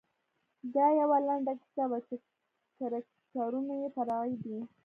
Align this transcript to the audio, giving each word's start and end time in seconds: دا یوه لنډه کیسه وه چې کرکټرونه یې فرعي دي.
دا 0.75 0.85
یوه 1.01 1.17
لنډه 1.27 1.53
کیسه 1.61 1.83
وه 1.89 1.99
چې 2.07 2.15
کرکټرونه 2.77 3.73
یې 3.81 3.89
فرعي 3.95 4.33
دي. 4.43 4.57